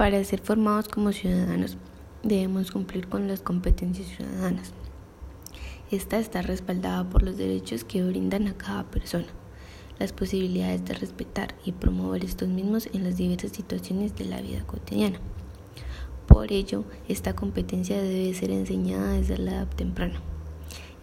[0.00, 1.76] Para ser formados como ciudadanos
[2.22, 4.72] debemos cumplir con las competencias ciudadanas.
[5.90, 9.26] Esta está respaldada por los derechos que brindan a cada persona,
[9.98, 14.66] las posibilidades de respetar y promover estos mismos en las diversas situaciones de la vida
[14.66, 15.18] cotidiana.
[16.26, 20.18] Por ello, esta competencia debe ser enseñada desde la edad temprana.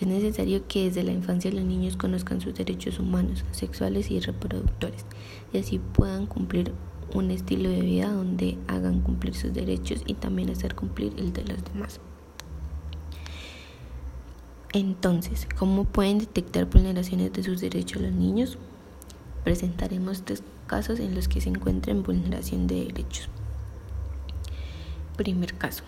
[0.00, 5.04] Es necesario que desde la infancia los niños conozcan sus derechos humanos, sexuales y reproductores,
[5.52, 6.72] y así puedan cumplir
[7.12, 11.44] un estilo de vida donde hagan cumplir sus derechos y también hacer cumplir el de
[11.44, 12.00] los demás.
[14.72, 18.58] Entonces, ¿cómo pueden detectar vulneraciones de sus derechos los niños?
[19.44, 23.28] Presentaremos tres casos en los que se encuentra en vulneración de derechos.
[25.16, 25.84] Primer caso.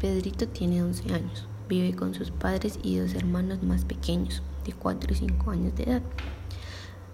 [0.00, 1.46] Pedrito tiene 11 años.
[1.68, 5.82] Vive con sus padres y dos hermanos más pequeños, de 4 y 5 años de
[5.82, 6.02] edad.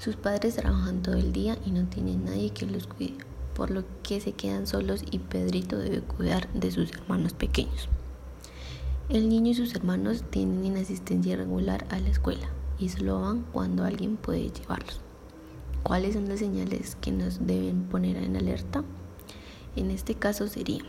[0.02, 3.18] Sus padres trabajan todo el día y no tienen nadie que los cuide,
[3.54, 7.88] por lo que se quedan solos y Pedrito debe cuidar de sus hermanos pequeños.
[9.08, 12.48] El niño y sus hermanos tienen inasistencia regular a la escuela
[12.80, 14.98] y solo van cuando alguien puede llevarlos.
[15.84, 18.82] ¿Cuáles son las señales que nos deben poner en alerta?
[19.76, 20.82] En este caso sería,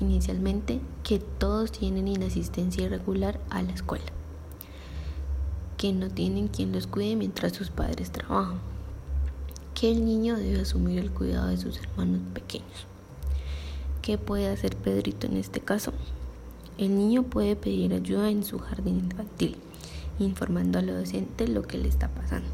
[0.00, 4.06] inicialmente, que todos tienen inasistencia irregular a la escuela,
[5.80, 8.58] que no tienen quien los cuide mientras sus padres trabajan,
[9.72, 12.86] que el niño debe asumir el cuidado de sus hermanos pequeños.
[14.02, 15.94] ¿Qué puede hacer Pedrito en este caso?
[16.76, 19.56] El niño puede pedir ayuda en su jardín infantil,
[20.18, 22.50] informando a la docente lo que le está pasando.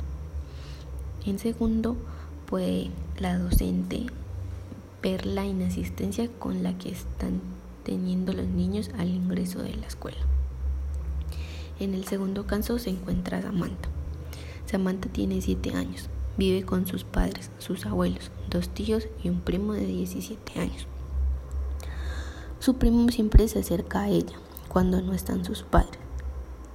[1.25, 1.97] En segundo,
[2.47, 4.07] puede la docente
[5.03, 7.41] ver la inasistencia con la que están
[7.83, 10.19] teniendo los niños al ingreso de la escuela.
[11.79, 13.89] En el segundo caso se encuentra Samantha.
[14.65, 16.09] Samantha tiene 7 años.
[16.39, 20.87] Vive con sus padres, sus abuelos, dos tíos y un primo de 17 años.
[22.59, 24.37] Su primo siempre se acerca a ella
[24.69, 25.99] cuando no están sus padres.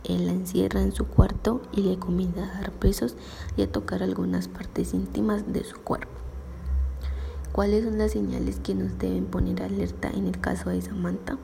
[0.04, 3.16] Él la encierra en su cuarto y le comienza a dar besos
[3.56, 6.12] y a tocar algunas partes íntimas de su cuerpo.
[7.52, 11.38] ¿Cuáles son las señales que nos deben poner alerta en el caso de Samantha?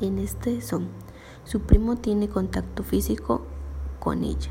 [0.00, 0.88] En este son,
[1.44, 3.42] su primo tiene contacto físico
[3.98, 4.50] con ella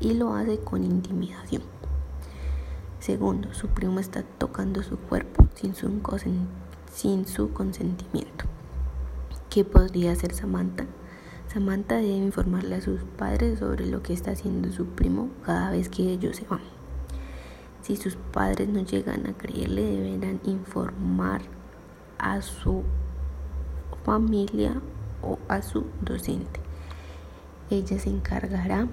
[0.00, 1.62] y lo hace con intimidación.
[3.00, 8.44] Segundo, su primo está tocando su cuerpo sin su, consentimiento.
[9.48, 10.84] ¿Qué podría hacer Samantha?
[11.46, 15.88] Samantha debe informarle a sus padres sobre lo que está haciendo su primo cada vez
[15.88, 16.60] que ellos se van.
[17.82, 21.40] Si sus padres no llegan a creerle, deberán informar
[22.18, 22.82] a su
[24.04, 24.82] familia
[25.22, 26.60] o a su docente.
[27.70, 28.88] Ella se encargará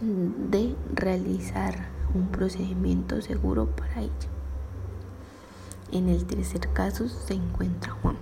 [0.00, 4.10] de realizar un procedimiento seguro para ella.
[5.92, 8.16] En el tercer caso se encuentra Juan.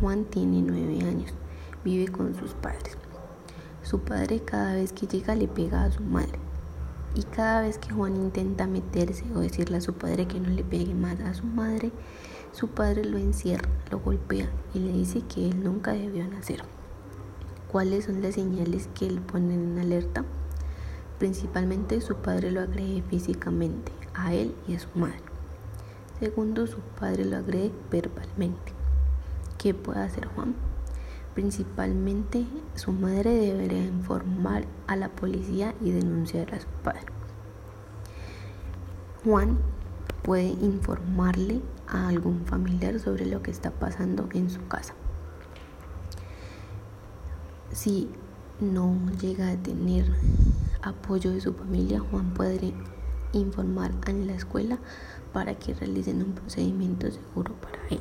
[0.00, 1.32] Juan tiene nueve años,
[1.84, 2.96] vive con sus padres.
[3.82, 6.38] Su padre cada vez que llega le pega a su madre.
[7.14, 10.62] Y cada vez que Juan intenta meterse o decirle a su padre que no le
[10.62, 11.90] pegue más a su madre,
[12.52, 16.62] su padre lo encierra, lo golpea y le dice que él nunca debió nacer.
[17.70, 20.24] ¿Cuáles son las señales que le ponen en alerta?
[21.18, 25.20] Principalmente su padre lo agrede físicamente, a él y a su madre.
[26.18, 28.72] Segundo, su padre lo agrede verbalmente.
[29.58, 30.54] ¿Qué puede hacer Juan?
[31.34, 37.06] Principalmente su madre debería informar a la policía y denunciar a su padre.
[39.24, 39.58] Juan
[40.22, 44.94] puede informarle a algún familiar sobre lo que está pasando en su casa.
[47.72, 48.10] Si
[48.60, 50.06] no llega a tener
[50.82, 52.74] apoyo de su familia, Juan puede
[53.32, 54.78] informar a la escuela
[55.32, 58.00] para que realicen un procedimiento seguro para él.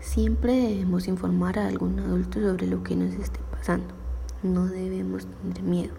[0.00, 3.92] Siempre debemos informar a algún adulto sobre lo que nos esté pasando.
[4.42, 5.94] No debemos tener miedo,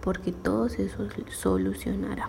[0.00, 0.90] porque todo se
[1.28, 2.28] solucionará.